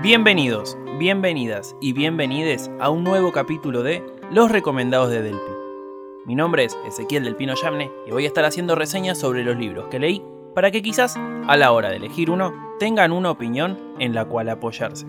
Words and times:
Bienvenidos, 0.00 0.78
bienvenidas 0.96 1.74
y 1.80 1.92
bienvenides 1.92 2.70
a 2.78 2.88
un 2.88 3.02
nuevo 3.02 3.32
capítulo 3.32 3.82
de 3.82 4.00
Los 4.30 4.48
Recomendados 4.48 5.10
de 5.10 5.22
Delpi. 5.22 5.50
Mi 6.24 6.36
nombre 6.36 6.62
es 6.62 6.78
Ezequiel 6.86 7.24
del 7.24 7.34
Pino 7.34 7.56
Yamne 7.60 7.90
y 8.06 8.12
voy 8.12 8.22
a 8.22 8.28
estar 8.28 8.44
haciendo 8.44 8.76
reseñas 8.76 9.18
sobre 9.18 9.42
los 9.42 9.56
libros 9.56 9.88
que 9.88 9.98
leí 9.98 10.22
para 10.54 10.70
que 10.70 10.82
quizás 10.82 11.16
a 11.16 11.56
la 11.56 11.72
hora 11.72 11.90
de 11.90 11.96
elegir 11.96 12.30
uno 12.30 12.54
tengan 12.78 13.10
una 13.10 13.32
opinión 13.32 13.76
en 13.98 14.14
la 14.14 14.24
cual 14.24 14.50
apoyarse. 14.50 15.04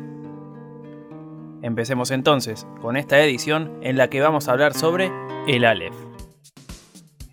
Empecemos 1.61 2.09
entonces 2.09 2.65
con 2.81 2.97
esta 2.97 3.23
edición 3.23 3.77
en 3.81 3.95
la 3.95 4.09
que 4.09 4.21
vamos 4.21 4.47
a 4.47 4.53
hablar 4.53 4.73
sobre 4.73 5.11
el 5.45 5.65
Aleph. 5.65 6.08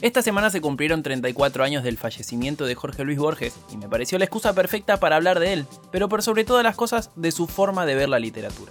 Esta 0.07 0.23
semana 0.23 0.51
se 0.51 0.61
cumplieron 0.61 1.03
34 1.03 1.65
años 1.65 1.83
del 1.83 1.99
fallecimiento 1.99 2.65
de 2.65 2.77
Jorge 2.77 3.03
Luis 3.03 3.19
Borges 3.19 3.57
y 3.73 3.77
me 3.77 3.89
pareció 3.89 4.19
la 4.19 4.25
excusa 4.25 4.55
perfecta 4.55 4.99
para 4.99 5.17
hablar 5.17 5.41
de 5.41 5.53
él, 5.53 5.67
pero 5.91 6.09
por 6.09 6.23
sobre 6.23 6.45
todas 6.45 6.63
las 6.63 6.77
cosas 6.77 7.11
de 7.17 7.33
su 7.33 7.49
forma 7.49 7.85
de 7.87 7.97
ver 7.97 8.09
la 8.09 8.21
literatura. 8.21 8.71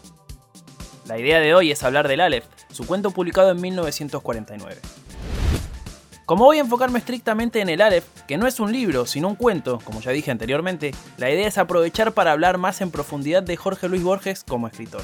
La 1.05 1.19
idea 1.19 1.41
de 1.41 1.53
hoy 1.53 1.71
es 1.71 1.83
hablar 1.83 2.07
del 2.07 2.21
Aleph, 2.21 2.45
su 2.71 2.87
cuento 2.87 3.11
publicado 3.11 3.51
en 3.51 3.59
1949. 3.59 4.79
Como 6.25 6.45
voy 6.45 6.59
a 6.59 6.61
enfocarme 6.61 6.99
estrictamente 6.99 7.59
en 7.59 7.67
el 7.67 7.81
Aleph, 7.81 8.05
que 8.29 8.37
no 8.37 8.47
es 8.47 8.61
un 8.61 8.71
libro, 8.71 9.05
sino 9.05 9.27
un 9.27 9.35
cuento, 9.35 9.81
como 9.83 9.99
ya 9.99 10.11
dije 10.11 10.31
anteriormente, 10.31 10.95
la 11.17 11.29
idea 11.29 11.49
es 11.49 11.57
aprovechar 11.57 12.13
para 12.13 12.31
hablar 12.31 12.57
más 12.57 12.79
en 12.79 12.91
profundidad 12.91 13.43
de 13.43 13.57
Jorge 13.57 13.89
Luis 13.89 14.03
Borges 14.03 14.45
como 14.45 14.67
escritor. 14.67 15.03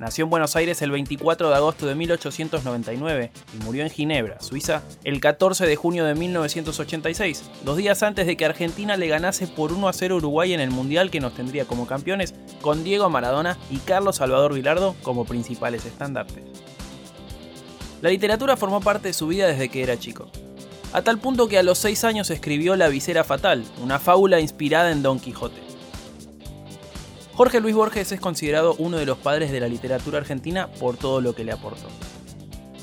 Nació 0.00 0.24
en 0.24 0.30
Buenos 0.30 0.56
Aires 0.56 0.80
el 0.80 0.92
24 0.92 1.50
de 1.50 1.54
agosto 1.54 1.84
de 1.84 1.94
1899 1.94 3.32
y 3.52 3.64
murió 3.64 3.82
en 3.82 3.90
Ginebra, 3.90 4.40
Suiza, 4.40 4.82
el 5.04 5.20
14 5.20 5.66
de 5.66 5.76
junio 5.76 6.06
de 6.06 6.14
1986, 6.14 7.50
dos 7.66 7.76
días 7.76 8.02
antes 8.02 8.26
de 8.26 8.34
que 8.34 8.46
Argentina 8.46 8.96
le 8.96 9.08
ganase 9.08 9.46
por 9.46 9.74
1 9.74 9.86
a 9.86 9.92
0 9.92 10.16
Uruguay 10.16 10.54
en 10.54 10.60
el 10.60 10.70
Mundial 10.70 11.10
que 11.10 11.20
nos 11.20 11.34
tendría 11.34 11.66
como 11.66 11.86
campeones, 11.86 12.34
con 12.62 12.82
Diego 12.82 13.10
Maradona 13.10 13.58
y 13.70 13.76
Carlos 13.76 14.16
Salvador 14.16 14.54
Vilardo 14.54 14.96
como 15.02 15.26
principales 15.26 15.84
estandartes. 15.84 16.44
La 18.00 18.08
literatura 18.08 18.56
formó 18.56 18.80
parte 18.80 19.08
de 19.08 19.14
su 19.14 19.26
vida 19.26 19.48
desde 19.48 19.68
que 19.68 19.82
era 19.82 19.98
chico, 19.98 20.30
a 20.94 21.02
tal 21.02 21.18
punto 21.18 21.46
que 21.46 21.58
a 21.58 21.62
los 21.62 21.76
6 21.76 22.04
años 22.04 22.30
escribió 22.30 22.74
La 22.74 22.88
visera 22.88 23.22
fatal, 23.22 23.66
una 23.82 23.98
fábula 23.98 24.40
inspirada 24.40 24.92
en 24.92 25.02
Don 25.02 25.20
Quijote. 25.20 25.69
Jorge 27.40 27.60
Luis 27.62 27.74
Borges 27.74 28.12
es 28.12 28.20
considerado 28.20 28.74
uno 28.76 28.98
de 28.98 29.06
los 29.06 29.16
padres 29.16 29.50
de 29.50 29.60
la 29.60 29.66
literatura 29.66 30.18
argentina 30.18 30.68
por 30.78 30.98
todo 30.98 31.22
lo 31.22 31.34
que 31.34 31.42
le 31.42 31.52
aportó. 31.52 31.88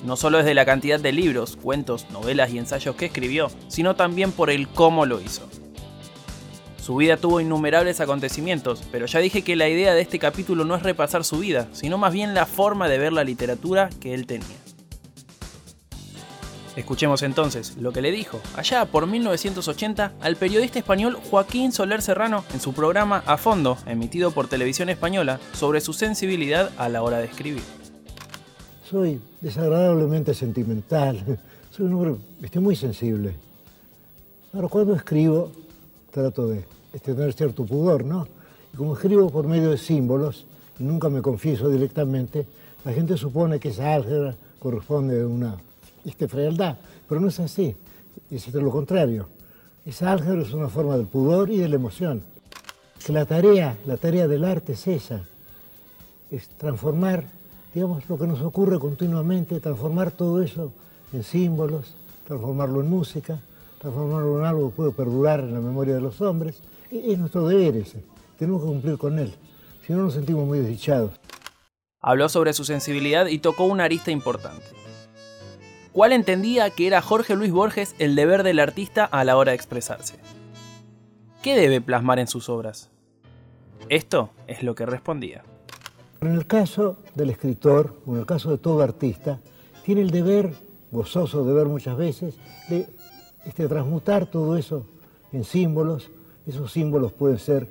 No 0.03 0.15
solo 0.15 0.39
desde 0.39 0.55
la 0.55 0.65
cantidad 0.65 0.99
de 0.99 1.11
libros, 1.11 1.55
cuentos, 1.61 2.09
novelas 2.09 2.51
y 2.51 2.57
ensayos 2.57 2.95
que 2.95 3.05
escribió, 3.05 3.51
sino 3.67 3.95
también 3.95 4.31
por 4.31 4.49
el 4.49 4.67
cómo 4.67 5.05
lo 5.05 5.21
hizo. 5.21 5.47
Su 6.81 6.95
vida 6.95 7.17
tuvo 7.17 7.39
innumerables 7.39 8.01
acontecimientos, 8.01 8.81
pero 8.91 9.05
ya 9.05 9.19
dije 9.19 9.43
que 9.43 9.55
la 9.55 9.69
idea 9.69 9.93
de 9.93 10.01
este 10.01 10.17
capítulo 10.17 10.65
no 10.65 10.73
es 10.73 10.81
repasar 10.81 11.23
su 11.23 11.37
vida, 11.37 11.67
sino 11.71 11.99
más 11.99 12.11
bien 12.11 12.33
la 12.33 12.47
forma 12.47 12.89
de 12.89 12.97
ver 12.97 13.13
la 13.13 13.23
literatura 13.23 13.91
que 13.99 14.15
él 14.15 14.25
tenía. 14.25 14.47
Escuchemos 16.77 17.23
entonces 17.23 17.75
lo 17.77 17.91
que 17.91 18.03
le 18.03 18.11
dijo, 18.11 18.39
allá 18.55 18.85
por 18.85 19.07
1980, 19.07 20.13
al 20.21 20.35
periodista 20.35 20.77
español 20.77 21.17
Joaquín 21.31 21.71
Soler 21.71 22.03
Serrano 22.03 22.43
en 22.53 22.59
su 22.59 22.71
programa 22.71 23.23
A 23.25 23.37
Fondo, 23.37 23.79
emitido 23.87 24.29
por 24.29 24.47
Televisión 24.47 24.87
Española, 24.89 25.39
sobre 25.53 25.81
su 25.81 25.91
sensibilidad 25.93 26.69
a 26.77 26.87
la 26.87 27.01
hora 27.01 27.17
de 27.17 27.25
escribir. 27.25 27.63
Soy 28.87 29.19
desagradablemente 29.41 30.35
sentimental, 30.35 31.39
soy 31.71 31.87
un 31.87 31.93
hombre 31.95 32.15
estoy 32.43 32.61
muy 32.61 32.75
sensible. 32.75 33.33
Ahora, 34.53 34.67
cuando 34.67 34.93
escribo, 34.93 35.51
trato 36.11 36.47
de 36.47 36.63
tener 37.01 37.33
cierto 37.33 37.65
pudor, 37.65 38.05
¿no? 38.05 38.27
Y 38.71 38.77
como 38.77 38.93
escribo 38.93 39.31
por 39.31 39.47
medio 39.47 39.71
de 39.71 39.79
símbolos, 39.79 40.45
y 40.77 40.83
nunca 40.83 41.09
me 41.09 41.23
confieso 41.23 41.69
directamente, 41.69 42.45
la 42.85 42.93
gente 42.93 43.17
supone 43.17 43.59
que 43.59 43.69
esa 43.69 43.95
álgebra 43.95 44.35
corresponde 44.59 45.23
a 45.23 45.27
una 45.27 45.57
este, 46.07 46.27
frialdad, 46.27 46.77
pero 47.07 47.19
no 47.21 47.27
es 47.27 47.39
así, 47.39 47.75
es 48.31 48.53
lo 48.53 48.71
contrario. 48.71 49.27
Esa 49.85 50.11
álgebra 50.11 50.41
es 50.41 50.53
una 50.53 50.69
forma 50.69 50.97
del 50.97 51.05
pudor 51.05 51.49
y 51.49 51.57
de 51.57 51.69
la 51.69 51.75
emoción. 51.75 52.21
Que 53.05 53.13
la 53.13 53.25
tarea, 53.25 53.77
la 53.85 53.97
tarea 53.97 54.27
del 54.27 54.43
arte 54.43 54.73
es 54.73 54.87
esa, 54.87 55.21
es 56.31 56.49
transformar, 56.49 57.25
digamos, 57.73 58.07
lo 58.09 58.17
que 58.17 58.27
nos 58.27 58.41
ocurre 58.41 58.79
continuamente, 58.79 59.59
transformar 59.59 60.11
todo 60.11 60.41
eso 60.41 60.73
en 61.13 61.23
símbolos, 61.23 61.93
transformarlo 62.25 62.81
en 62.81 62.89
música, 62.89 63.39
transformarlo 63.79 64.39
en 64.39 64.45
algo 64.45 64.69
que 64.69 64.75
puede 64.75 64.91
perdurar 64.91 65.39
en 65.41 65.53
la 65.53 65.61
memoria 65.61 65.95
de 65.95 66.01
los 66.01 66.19
hombres. 66.19 66.61
E, 66.91 67.13
es 67.13 67.19
nuestro 67.19 67.47
deber 67.47 67.77
ese, 67.77 68.03
tenemos 68.37 68.61
que 68.61 68.67
cumplir 68.67 68.97
con 68.97 69.19
él, 69.19 69.33
si 69.85 69.93
no 69.93 70.03
nos 70.03 70.13
sentimos 70.13 70.45
muy 70.45 70.59
desdichados. 70.59 71.11
Habló 72.01 72.27
sobre 72.27 72.53
su 72.53 72.65
sensibilidad 72.65 73.27
y 73.27 73.39
tocó 73.39 73.65
una 73.65 73.85
arista 73.85 74.11
importante 74.11 74.86
cual 75.97 76.11
entendía 76.11 76.69
que 76.69 76.85
era 76.85 77.01
Jorge 77.01 77.35
Luis 77.35 77.51
Borges 77.51 77.95
el 77.97 78.15
deber 78.15 78.43
del 78.43 78.59
artista 78.59 79.03
a 79.03 79.23
la 79.23 79.35
hora 79.35 79.49
de 79.49 79.55
expresarse. 79.55 80.19
¿Qué 81.41 81.55
debe 81.55 81.81
plasmar 81.81 82.19
en 82.19 82.27
sus 82.27 82.49
obras? 82.49 82.91
Esto 83.89 84.29
es 84.45 84.61
lo 84.61 84.75
que 84.75 84.85
respondía. 84.85 85.43
En 86.21 86.35
el 86.35 86.45
caso 86.45 86.97
del 87.15 87.31
escritor, 87.31 87.99
o 88.05 88.13
en 88.13 88.19
el 88.19 88.27
caso 88.27 88.51
de 88.51 88.59
todo 88.59 88.83
artista, 88.83 89.39
tiene 89.83 90.01
el 90.01 90.11
deber, 90.11 90.53
gozoso 90.91 91.43
de 91.43 91.53
ver 91.53 91.65
muchas 91.65 91.97
veces, 91.97 92.35
de 92.69 92.87
este, 93.47 93.67
transmutar 93.67 94.27
todo 94.27 94.55
eso 94.55 94.85
en 95.33 95.43
símbolos. 95.43 96.11
Esos 96.45 96.71
símbolos 96.71 97.11
pueden 97.11 97.39
ser, 97.39 97.67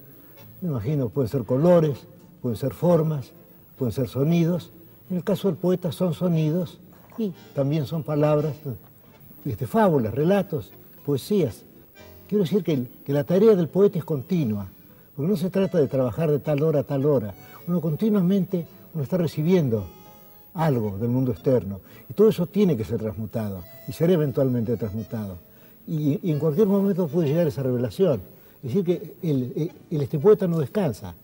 me 0.61 0.71
imagino, 0.71 1.11
pueden 1.11 1.31
ser 1.31 1.45
colores, 1.45 2.09
pueden 2.43 2.57
ser 2.57 2.75
formas, 2.75 3.31
pueden 3.79 3.93
ser 3.93 4.09
sonidos. 4.09 4.73
En 5.11 5.19
el 5.19 5.23
caso 5.23 5.47
del 5.47 5.57
poeta 5.57 5.93
son 5.93 6.13
sonidos 6.13 6.81
y 7.19 7.33
también 7.55 7.87
son 7.87 8.03
palabras, 8.03 8.55
este, 9.45 9.67
fábulas, 9.67 10.15
relatos, 10.15 10.73
poesías. 11.05 11.63
Quiero 12.29 12.45
decir 12.45 12.65
que, 12.65 13.13
la 13.13 13.25
tarea 13.25 13.55
del 13.55 13.69
poeta 13.69 13.99
es 13.99 14.05
continua, 14.05 14.67
porque 15.15 15.31
no 15.31 15.37
se 15.37 15.51
trata 15.51 15.79
de 15.79 15.87
trabajar 15.87 16.31
de 16.31 16.41
tal 16.41 16.63
hora 16.63 16.81
a 16.81 16.85
tal 16.85 17.07
hora. 17.07 17.35
Uno 17.67 17.81
continuamente 17.81 18.67
uno 18.95 19.03
está 19.03 19.17
recibiendo 19.17 19.85
algo 20.55 20.97
del 20.99 21.11
mundo 21.11 21.31
externo 21.31 21.81
y 22.09 22.15
todo 22.15 22.29
eso 22.29 22.47
tiene 22.47 22.77
que 22.77 22.85
ser 22.85 22.99
transmutado 22.99 23.63
y 23.87 23.93
ser 23.93 24.11
eventualmente 24.11 24.77
transmutado. 24.77 25.37
Y, 25.87 26.31
en 26.31 26.39
cualquier 26.39 26.67
momento 26.67 27.07
puede 27.07 27.29
llegar 27.29 27.47
esa 27.47 27.63
revelación. 27.63 28.21
Es 28.63 28.75
decir, 28.75 28.85
que 28.85 29.15
el, 29.23 29.71
el, 29.91 30.03
este 30.03 30.19
poeta 30.19 30.49
no 30.49 30.59
descansa, 30.59 31.15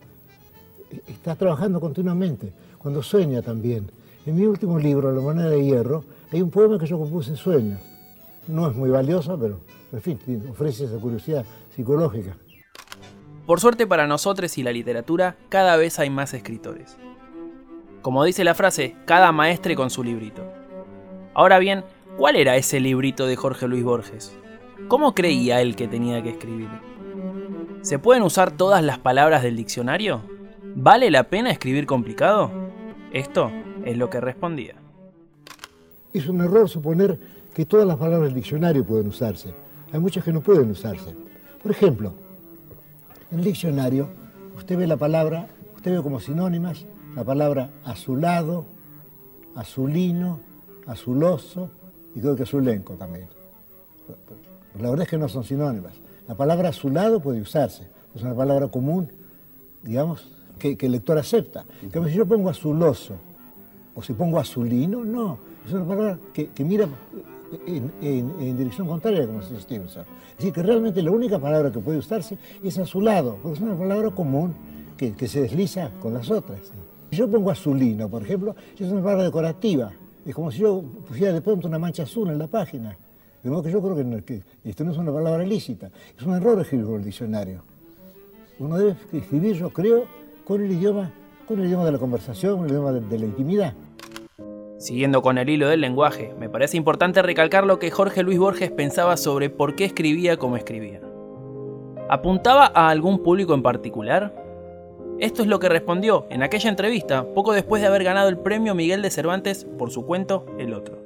está 1.08 1.34
trabajando 1.34 1.80
continuamente, 1.80 2.52
cuando 2.78 3.02
sueña 3.02 3.42
también. 3.42 3.88
En 4.24 4.36
mi 4.36 4.46
último 4.46 4.78
libro, 4.78 5.10
La 5.10 5.20
moneda 5.20 5.50
de 5.50 5.64
hierro, 5.64 6.04
hay 6.32 6.42
un 6.42 6.50
poema 6.50 6.78
que 6.78 6.86
yo 6.86 6.96
compuse 6.96 7.30
en 7.30 7.36
sueños. 7.36 7.80
No 8.46 8.68
es 8.68 8.76
muy 8.76 8.88
valioso, 8.88 9.36
pero 9.38 9.60
en 9.92 10.00
fin, 10.00 10.18
ofrece 10.48 10.84
esa 10.84 10.96
curiosidad 10.98 11.44
psicológica. 11.74 12.36
Por 13.46 13.58
suerte 13.58 13.84
para 13.86 14.06
nosotros 14.06 14.56
y 14.58 14.62
la 14.62 14.70
literatura, 14.70 15.36
cada 15.48 15.76
vez 15.76 15.98
hay 15.98 16.08
más 16.08 16.34
escritores. 16.34 16.96
Como 18.00 18.24
dice 18.24 18.44
la 18.44 18.54
frase, 18.54 18.94
cada 19.06 19.32
maestre 19.32 19.74
con 19.74 19.90
su 19.90 20.04
librito. 20.04 20.44
Ahora 21.34 21.58
bien, 21.58 21.84
¿cuál 22.16 22.36
era 22.36 22.56
ese 22.56 22.78
librito 22.78 23.26
de 23.26 23.34
Jorge 23.34 23.66
Luis 23.66 23.82
Borges? 23.82 24.36
¿Cómo 24.86 25.16
creía 25.16 25.60
él 25.60 25.74
que 25.74 25.88
tenía 25.88 26.22
que 26.22 26.30
escribir? 26.30 26.68
¿Se 27.80 27.98
pueden 27.98 28.22
usar 28.22 28.52
todas 28.52 28.84
las 28.84 28.98
palabras 28.98 29.42
del 29.42 29.56
diccionario? 29.56 30.20
¿Vale 30.76 31.10
la 31.10 31.24
pena 31.24 31.50
escribir 31.50 31.86
complicado? 31.86 32.50
Esto 33.12 33.50
es 33.84 33.96
lo 33.96 34.10
que 34.10 34.20
respondía. 34.20 34.74
Es 36.12 36.28
un 36.28 36.40
error 36.40 36.68
suponer 36.68 37.18
que 37.54 37.66
todas 37.66 37.86
las 37.86 37.96
palabras 37.96 38.24
del 38.24 38.34
diccionario 38.34 38.84
pueden 38.84 39.08
usarse. 39.08 39.54
Hay 39.92 40.00
muchas 40.00 40.24
que 40.24 40.32
no 40.32 40.40
pueden 40.40 40.70
usarse. 40.70 41.14
Por 41.62 41.70
ejemplo, 41.70 42.14
en 43.30 43.38
el 43.38 43.44
diccionario 43.44 44.08
usted 44.56 44.78
ve 44.78 44.86
la 44.86 44.96
palabra, 44.96 45.48
usted 45.76 45.96
ve 45.96 46.02
como 46.02 46.20
sinónimas 46.20 46.84
la 47.14 47.24
palabra 47.24 47.70
azulado, 47.84 48.64
azulino, 49.54 50.40
azuloso 50.86 51.70
y 52.14 52.20
creo 52.20 52.36
que 52.36 52.44
azulenco 52.44 52.94
también. 52.94 53.26
La 54.80 54.90
verdad 54.90 55.04
es 55.04 55.10
que 55.10 55.18
no 55.18 55.28
son 55.28 55.44
sinónimas. 55.44 55.94
La 56.26 56.34
palabra 56.34 56.70
azulado 56.70 57.20
puede 57.20 57.40
usarse, 57.40 57.86
es 58.14 58.22
una 58.22 58.34
palabra 58.34 58.68
común, 58.68 59.12
digamos, 59.82 60.30
que, 60.58 60.76
el 60.80 60.92
lector 60.92 61.18
acepta. 61.18 61.64
Como 61.92 62.06
si 62.06 62.14
yo 62.14 62.26
pongo 62.26 62.48
azuloso 62.48 63.16
o 63.94 64.02
si 64.02 64.12
pongo 64.12 64.38
azulino, 64.38 65.04
no. 65.04 65.38
Es 65.66 65.72
una 65.72 65.84
palabra 65.84 66.18
que, 66.32 66.50
mira 66.64 66.88
en, 67.66 68.56
dirección 68.56 68.86
contraria, 68.86 69.26
como 69.26 69.40
dice 69.40 69.60
Stevenson. 69.60 70.04
Es 70.30 70.36
decir, 70.38 70.52
que 70.52 70.62
realmente 70.62 71.02
la 71.02 71.10
única 71.10 71.38
palabra 71.38 71.70
que 71.70 71.78
puede 71.78 71.98
usarse 71.98 72.38
es 72.62 72.78
azulado, 72.78 73.38
porque 73.42 73.58
es 73.58 73.62
una 73.62 73.76
palabra 73.76 74.10
común 74.10 74.54
que, 74.96 75.28
se 75.28 75.42
desliza 75.42 75.90
con 76.00 76.14
las 76.14 76.30
otras. 76.30 76.60
Si 77.10 77.16
yo 77.16 77.30
pongo 77.30 77.50
azulino, 77.50 78.08
por 78.08 78.22
ejemplo, 78.22 78.54
es 78.78 78.90
una 78.90 79.02
palabra 79.02 79.24
decorativa. 79.24 79.92
Es 80.24 80.34
como 80.34 80.50
si 80.50 80.58
yo 80.58 80.82
pusiera 81.08 81.32
de 81.32 81.40
pronto 81.40 81.66
una 81.66 81.78
mancha 81.78 82.04
azul 82.04 82.30
en 82.30 82.38
la 82.38 82.46
página. 82.46 82.96
De 83.42 83.50
modo 83.50 83.64
que 83.64 83.72
yo 83.72 83.82
creo 83.82 83.96
que, 83.96 84.22
que 84.24 84.42
esto 84.64 84.84
no 84.84 84.92
es 84.92 84.98
una 84.98 85.12
palabra 85.12 85.44
lícita. 85.44 85.90
Es 86.16 86.24
un 86.24 86.34
error 86.34 86.60
escribir 86.60 86.86
por 86.86 86.98
el 86.98 87.04
diccionario. 87.04 87.62
Uno 88.58 88.78
debe 88.78 88.96
escribir, 89.12 89.56
yo 89.56 89.70
creo, 89.70 90.04
con 90.44 90.62
el 90.62 90.70
idioma, 90.70 91.10
el 91.58 91.66
idioma 91.66 91.84
de 91.84 91.92
la 91.92 91.98
conversación, 91.98 92.56
con 92.56 92.64
el 92.66 92.72
idioma 92.72 92.92
de 92.92 93.18
la 93.18 93.24
intimidad. 93.24 93.74
Siguiendo 94.78 95.22
con 95.22 95.38
el 95.38 95.48
hilo 95.48 95.68
del 95.68 95.80
lenguaje, 95.80 96.34
me 96.40 96.48
parece 96.48 96.76
importante 96.76 97.22
recalcar 97.22 97.64
lo 97.64 97.78
que 97.78 97.90
Jorge 97.92 98.22
Luis 98.24 98.38
Borges 98.38 98.70
pensaba 98.70 99.16
sobre 99.16 99.48
por 99.48 99.76
qué 99.76 99.84
escribía 99.84 100.38
como 100.38 100.56
escribía. 100.56 101.00
¿Apuntaba 102.08 102.66
a 102.74 102.88
algún 102.88 103.22
público 103.22 103.54
en 103.54 103.62
particular? 103.62 104.34
Esto 105.20 105.42
es 105.42 105.48
lo 105.48 105.60
que 105.60 105.68
respondió 105.68 106.26
en 106.30 106.42
aquella 106.42 106.68
entrevista, 106.68 107.24
poco 107.32 107.52
después 107.52 107.80
de 107.80 107.86
haber 107.86 108.02
ganado 108.02 108.28
el 108.28 108.38
premio 108.38 108.74
Miguel 108.74 109.02
de 109.02 109.10
Cervantes 109.10 109.64
por 109.78 109.92
su 109.92 110.04
cuento 110.04 110.46
El 110.58 110.74
Otro. 110.74 110.98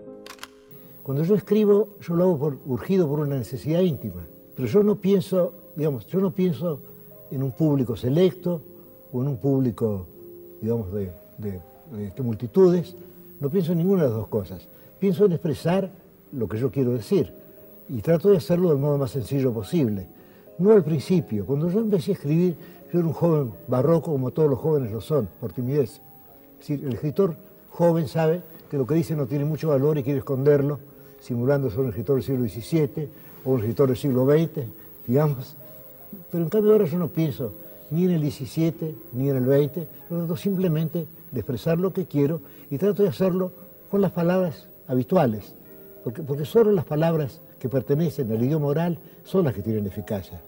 Cuando 1.03 1.23
yo 1.23 1.35
escribo, 1.35 1.89
yo 2.01 2.17
lo 2.17 2.25
hago 2.25 2.39
por, 2.39 2.57
urgido 2.65 3.07
por 3.07 3.21
una 3.21 3.37
necesidad 3.37 3.81
íntima, 3.81 4.27
pero 4.57 4.67
yo 4.67 4.83
no 4.83 4.97
pienso, 4.97 5.53
digamos, 5.77 6.07
yo 6.07 6.19
no 6.19 6.31
pienso 6.31 6.81
en 7.31 7.43
un 7.43 7.53
público 7.53 7.95
selecto 7.95 8.63
o 9.13 9.21
en 9.21 9.29
un 9.29 9.37
público, 9.37 10.07
digamos, 10.61 10.93
de, 10.93 11.11
de 11.39 12.23
multitudes, 12.23 12.95
no 13.41 13.51
pienso 13.51 13.73
en 13.73 13.79
ninguna 13.79 14.03
de 14.03 14.09
las 14.09 14.17
dos 14.17 14.29
cosas. 14.29 14.67
Pienso 14.99 15.27
en 15.27 15.33
expresar 15.33 15.91
lo 16.33 16.49
que 16.49 16.59
yo 16.59 16.71
quiero 16.71 16.93
decir 16.93 17.33
y 17.89 18.01
trato 18.01 18.31
de 18.31 18.39
hacerlo 18.39 18.71
del 18.71 18.79
modo 18.79 18.99
más 18.99 19.11
sencillo 19.11 19.53
posible. 19.53 20.07
No 20.59 20.73
al 20.73 20.83
principio. 20.83 21.45
Cuando 21.45 21.71
yo 21.71 21.81
empecé 21.81 22.13
a 22.13 22.15
escribir, 22.15 22.57
yo 22.93 23.01
era 23.01 23.09
un 23.09 23.15
joven 23.15 23.53
barroco 23.69 24.13
como 24.13 24.31
todos 24.31 24.49
los 24.49 24.59
jóvenes 24.59 24.91
lo 24.91 25.01
son, 25.01 25.29
por 25.41 25.53
timidez. 25.53 26.01
Es 26.55 26.69
decir, 26.69 26.85
el 26.85 26.95
escritor 26.95 27.37
joven 27.71 28.09
sabe 28.09 28.41
que 28.71 28.79
lo 28.79 28.87
que 28.87 28.95
dice 28.95 29.15
no 29.15 29.27
tiene 29.27 29.45
mucho 29.45 29.69
valor 29.69 29.99
y 29.99 30.03
quiere 30.03 30.21
esconderlo, 30.21 30.79
simulando 31.21 31.71
ser 31.71 31.81
un 31.81 31.89
escritor 31.89 32.17
del 32.17 32.25
siglo 32.25 32.49
XVII 32.49 33.09
o 33.45 33.51
un 33.51 33.61
escritor 33.61 33.89
del 33.89 33.97
siglo 33.97 34.25
XX, 34.25 34.67
digamos. 35.07 35.55
Pero 36.31 36.45
en 36.45 36.51
cambio 36.51 36.73
ahora 36.73 36.87
yo 36.87 36.99
no 36.99 37.09
pienso 37.09 37.53
ni 37.91 38.05
en 38.05 38.13
el 38.13 38.31
XVII 38.31 38.97
ni 39.13 39.31
en 39.31 39.37
el 39.37 39.45
XX, 39.45 39.87
trato 40.09 40.37
simplemente 40.37 41.07
de 41.31 41.41
expresar 41.41 41.79
lo 41.79 41.93
que 41.93 42.07
quiero 42.07 42.41
y 42.71 42.79
trato 42.79 43.03
de 43.03 43.09
hacerlo 43.09 43.53
con 43.91 44.01
las 44.01 44.13
palabras 44.13 44.67
habituales, 44.89 45.55
porque, 46.05 46.23
porque 46.23 46.45
solo 46.45 46.73
las 46.73 46.85
palabras 46.85 47.41
que 47.61 47.69
pertenecen 47.69 48.31
al 48.31 48.43
idioma 48.43 48.67
oral 48.67 48.99
son 49.25 49.45
las 49.45 49.55
que 49.55 49.63
tienen 49.63 49.87
eficacia. 49.87 50.41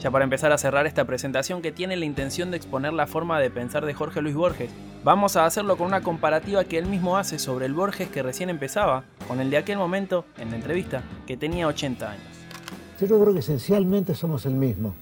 Ya 0.00 0.10
para 0.10 0.24
empezar 0.24 0.52
a 0.52 0.58
cerrar 0.58 0.86
esta 0.86 1.04
presentación 1.04 1.62
que 1.62 1.72
tiene 1.72 1.96
la 1.96 2.04
intención 2.04 2.50
de 2.50 2.56
exponer 2.56 2.92
la 2.92 3.06
forma 3.06 3.40
de 3.40 3.50
pensar 3.50 3.86
de 3.86 3.94
Jorge 3.94 4.20
Luis 4.20 4.34
Borges, 4.34 4.70
vamos 5.02 5.36
a 5.36 5.46
hacerlo 5.46 5.76
con 5.76 5.86
una 5.86 6.02
comparativa 6.02 6.64
que 6.64 6.78
él 6.78 6.86
mismo 6.86 7.16
hace 7.16 7.38
sobre 7.38 7.66
el 7.66 7.74
Borges 7.74 8.08
que 8.08 8.22
recién 8.22 8.50
empezaba, 8.50 9.04
con 9.28 9.40
el 9.40 9.50
de 9.50 9.58
aquel 9.58 9.78
momento, 9.78 10.24
en 10.38 10.50
la 10.50 10.56
entrevista, 10.56 11.02
que 11.26 11.36
tenía 11.36 11.66
80 11.68 12.10
años. 12.10 12.24
Yo 13.00 13.06
creo 13.06 13.32
que 13.32 13.40
esencialmente 13.40 14.14
somos 14.14 14.46
el 14.46 14.54
mismo, 14.54 14.94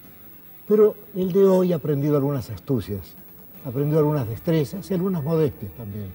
pero 0.69 0.95
el 1.15 1.33
de 1.33 1.45
hoy 1.45 1.73
ha 1.73 1.77
aprendido 1.77 2.17
algunas 2.17 2.51
astucias, 2.51 3.15
ha 3.65 3.69
aprendido 3.69 3.99
algunas 3.99 4.29
destrezas 4.29 4.91
y 4.91 4.95
algunas 4.95 5.23
modestias 5.23 5.73
también. 5.73 6.13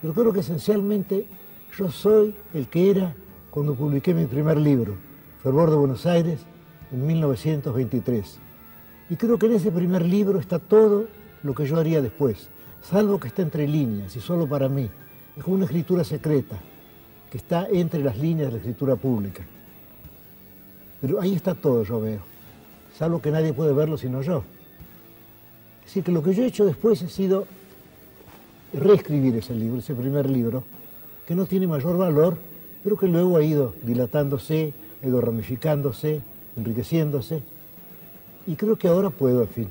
Pero 0.00 0.14
creo 0.14 0.32
que 0.32 0.40
esencialmente 0.40 1.26
yo 1.76 1.90
soy 1.90 2.34
el 2.54 2.68
que 2.68 2.90
era 2.90 3.14
cuando 3.50 3.74
publiqué 3.74 4.14
mi 4.14 4.26
primer 4.26 4.58
libro, 4.58 4.94
Fervor 5.42 5.70
de 5.70 5.76
Buenos 5.76 6.06
Aires, 6.06 6.40
en 6.92 7.06
1923. 7.06 8.38
Y 9.10 9.16
creo 9.16 9.38
que 9.38 9.46
en 9.46 9.52
ese 9.52 9.70
primer 9.70 10.04
libro 10.04 10.38
está 10.38 10.58
todo 10.58 11.06
lo 11.42 11.54
que 11.54 11.66
yo 11.66 11.78
haría 11.78 12.02
después, 12.02 12.48
salvo 12.82 13.18
que 13.18 13.28
está 13.28 13.42
entre 13.42 13.66
líneas 13.66 14.14
y 14.16 14.20
solo 14.20 14.46
para 14.48 14.68
mí. 14.68 14.88
Es 15.36 15.44
como 15.44 15.56
una 15.56 15.66
escritura 15.66 16.04
secreta 16.04 16.56
que 17.30 17.38
está 17.38 17.68
entre 17.70 18.02
las 18.02 18.18
líneas 18.18 18.48
de 18.48 18.52
la 18.52 18.58
escritura 18.58 18.96
pública. 18.96 19.44
Pero 21.00 21.20
ahí 21.20 21.34
está 21.34 21.54
todo, 21.54 21.84
yo 21.84 22.00
veo, 22.00 22.20
salvo 22.98 23.22
que 23.22 23.30
nadie 23.30 23.52
puede 23.52 23.72
verlo 23.72 23.96
sino 23.96 24.22
yo. 24.22 24.42
Así 25.86 26.02
que 26.02 26.10
lo 26.10 26.22
que 26.22 26.34
yo 26.34 26.42
he 26.42 26.46
hecho 26.46 26.66
después 26.66 27.02
ha 27.02 27.08
sido 27.08 27.46
reescribir 28.72 29.36
ese 29.36 29.54
libro, 29.54 29.78
ese 29.78 29.94
primer 29.94 30.28
libro, 30.28 30.64
que 31.26 31.34
no 31.34 31.46
tiene 31.46 31.66
mayor 31.66 31.96
valor, 31.96 32.36
pero 32.82 32.96
que 32.96 33.06
luego 33.06 33.36
ha 33.36 33.42
ido 33.42 33.74
dilatándose, 33.82 34.74
ha 35.02 35.06
ido 35.06 35.20
ramificándose, 35.20 36.20
enriqueciéndose. 36.56 37.42
Y 38.46 38.56
creo 38.56 38.76
que 38.76 38.88
ahora 38.88 39.10
puedo, 39.10 39.42
en 39.42 39.48
fin, 39.48 39.68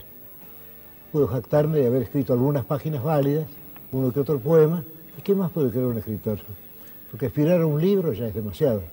puedo 1.12 1.27
jactarme 1.27 1.79
de 1.79 1.88
haber 1.88 2.03
escrito 2.03 2.33
algunas 2.33 2.65
páginas 2.65 3.03
válidas, 3.03 3.47
uno 3.91 4.12
que 4.12 4.19
otro 4.19 4.39
poema. 4.39 4.83
¿Y 5.18 5.21
qué 5.21 5.35
más 5.35 5.51
puede 5.51 5.69
creer 5.69 5.85
un 5.85 5.97
escritor? 5.97 6.39
Porque 7.12 7.27
aspirar 7.27 7.62
a 7.62 7.65
un 7.65 7.81
libro 7.81 8.13
ya 8.13 8.27
es 8.27 8.33
demasiado. 8.33 8.83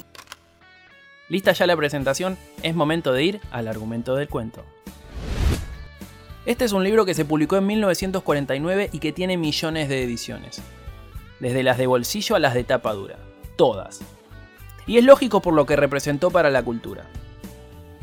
Lista 1.28 1.52
ya 1.52 1.66
la 1.66 1.76
presentación, 1.76 2.36
es 2.62 2.74
momento 2.74 3.12
de 3.12 3.24
ir 3.24 3.40
al 3.50 3.66
argumento 3.66 4.14
del 4.14 4.28
cuento. 4.28 4.62
Este 6.44 6.66
es 6.66 6.72
un 6.72 6.84
libro 6.84 7.06
que 7.06 7.14
se 7.14 7.24
publicó 7.24 7.56
en 7.56 7.66
1949 7.66 8.90
y 8.92 8.98
que 8.98 9.12
tiene 9.12 9.38
millones 9.38 9.88
de 9.88 10.02
ediciones. 10.02 10.60
Desde 11.40 11.62
las 11.62 11.78
de 11.78 11.86
bolsillo 11.86 12.36
a 12.36 12.40
las 12.40 12.52
de 12.52 12.64
tapa 12.64 12.92
dura. 12.92 13.16
Todas. 13.56 14.00
Y 14.86 14.98
es 14.98 15.04
lógico 15.04 15.40
por 15.40 15.54
lo 15.54 15.64
que 15.64 15.76
representó 15.76 16.30
para 16.30 16.50
la 16.50 16.62
cultura. 16.62 17.06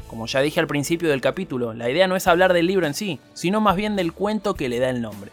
Como 0.08 0.26
ya 0.26 0.42
dije 0.42 0.60
al 0.60 0.66
principio 0.66 1.08
del 1.10 1.22
capítulo, 1.22 1.76
la 1.76 1.92
idea 1.92 2.08
no 2.08 2.16
es 2.16 2.26
hablar 2.26 2.54
del 2.54 2.66
libro 2.66 2.88
en 2.88 2.96
sí, 2.96 3.20
sino 3.36 3.62
más 3.62 3.76
bien 3.76 3.96
del 3.96 4.14
cuento 4.14 4.56
que 4.56 4.68
le 4.68 4.80
da 4.80 4.90
el 4.90 5.02
nombre. 5.02 5.32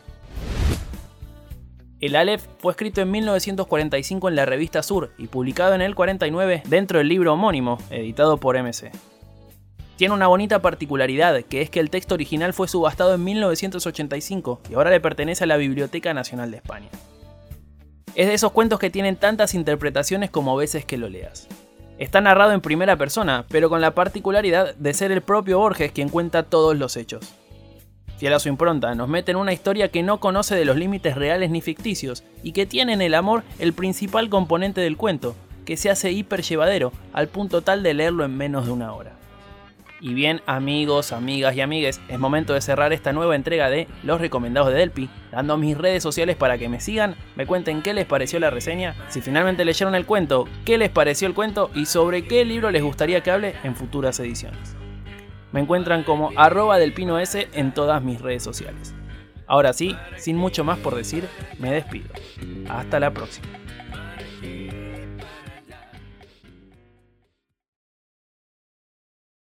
El 2.00 2.14
Aleph 2.14 2.46
fue 2.58 2.70
escrito 2.70 3.00
en 3.00 3.10
1945 3.10 4.28
en 4.28 4.36
la 4.36 4.46
revista 4.46 4.84
Sur 4.84 5.10
y 5.18 5.26
publicado 5.26 5.74
en 5.74 5.82
el 5.82 5.96
49 5.96 6.62
dentro 6.68 6.98
del 6.98 7.08
libro 7.08 7.32
homónimo, 7.32 7.78
editado 7.90 8.36
por 8.36 8.56
MC. 8.56 8.92
Tiene 9.96 10.14
una 10.14 10.28
bonita 10.28 10.62
particularidad, 10.62 11.42
que 11.42 11.60
es 11.60 11.70
que 11.70 11.80
el 11.80 11.90
texto 11.90 12.14
original 12.14 12.52
fue 12.52 12.68
subastado 12.68 13.14
en 13.14 13.24
1985 13.24 14.60
y 14.70 14.74
ahora 14.74 14.90
le 14.90 15.00
pertenece 15.00 15.42
a 15.42 15.48
la 15.48 15.56
Biblioteca 15.56 16.14
Nacional 16.14 16.52
de 16.52 16.58
España. 16.58 16.88
Es 18.14 18.28
de 18.28 18.34
esos 18.34 18.52
cuentos 18.52 18.78
que 18.78 18.90
tienen 18.90 19.16
tantas 19.16 19.54
interpretaciones 19.54 20.30
como 20.30 20.56
veces 20.56 20.84
que 20.84 20.98
lo 20.98 21.08
leas. 21.08 21.48
Está 21.98 22.20
narrado 22.20 22.52
en 22.52 22.60
primera 22.60 22.94
persona, 22.96 23.44
pero 23.48 23.68
con 23.68 23.80
la 23.80 23.96
particularidad 23.96 24.76
de 24.76 24.94
ser 24.94 25.10
el 25.10 25.22
propio 25.22 25.58
Borges 25.58 25.90
quien 25.90 26.10
cuenta 26.10 26.44
todos 26.44 26.76
los 26.76 26.96
hechos. 26.96 27.34
Fiel 28.18 28.32
a 28.32 28.40
su 28.40 28.48
impronta, 28.48 28.96
nos 28.96 29.08
mete 29.08 29.30
en 29.30 29.36
una 29.36 29.52
historia 29.52 29.90
que 29.90 30.02
no 30.02 30.18
conoce 30.18 30.56
de 30.56 30.64
los 30.64 30.76
límites 30.76 31.14
reales 31.14 31.50
ni 31.50 31.60
ficticios 31.60 32.24
y 32.42 32.50
que 32.50 32.66
tiene 32.66 32.92
en 32.92 33.00
el 33.00 33.14
amor 33.14 33.44
el 33.60 33.72
principal 33.72 34.28
componente 34.28 34.80
del 34.80 34.96
cuento, 34.96 35.36
que 35.64 35.76
se 35.76 35.88
hace 35.88 36.10
hiper 36.10 36.42
llevadero 36.42 36.92
al 37.12 37.28
punto 37.28 37.62
tal 37.62 37.84
de 37.84 37.94
leerlo 37.94 38.24
en 38.24 38.36
menos 38.36 38.66
de 38.66 38.72
una 38.72 38.92
hora. 38.92 39.12
Y 40.00 40.14
bien, 40.14 40.42
amigos, 40.46 41.12
amigas 41.12 41.54
y 41.54 41.60
amigues, 41.60 42.00
es 42.08 42.18
momento 42.18 42.54
de 42.54 42.60
cerrar 42.60 42.92
esta 42.92 43.12
nueva 43.12 43.36
entrega 43.36 43.70
de 43.70 43.86
Los 44.02 44.20
Recomendados 44.20 44.70
de 44.70 44.78
Delpi, 44.78 45.08
dando 45.30 45.56
mis 45.56 45.78
redes 45.78 46.02
sociales 46.02 46.34
para 46.34 46.58
que 46.58 46.68
me 46.68 46.80
sigan, 46.80 47.14
me 47.36 47.46
cuenten 47.46 47.82
qué 47.82 47.94
les 47.94 48.06
pareció 48.06 48.40
la 48.40 48.50
reseña, 48.50 48.96
si 49.08 49.20
finalmente 49.20 49.64
leyeron 49.64 49.94
el 49.94 50.06
cuento, 50.06 50.48
qué 50.64 50.76
les 50.76 50.90
pareció 50.90 51.28
el 51.28 51.34
cuento 51.34 51.70
y 51.72 51.86
sobre 51.86 52.26
qué 52.26 52.44
libro 52.44 52.72
les 52.72 52.82
gustaría 52.82 53.20
que 53.22 53.30
hable 53.30 53.54
en 53.62 53.76
futuras 53.76 54.18
ediciones. 54.18 54.76
Me 55.52 55.60
encuentran 55.60 56.02
como 56.02 56.32
arroba 56.36 56.78
delpino 56.78 57.18
S 57.18 57.48
en 57.52 57.72
todas 57.72 58.02
mis 58.02 58.20
redes 58.20 58.42
sociales. 58.42 58.94
Ahora 59.46 59.72
sí, 59.72 59.96
sin 60.16 60.36
mucho 60.36 60.62
más 60.62 60.78
por 60.78 60.94
decir, 60.94 61.26
me 61.58 61.70
despido. 61.70 62.10
Hasta 62.68 63.00
la 63.00 63.12
próxima. 63.12 63.48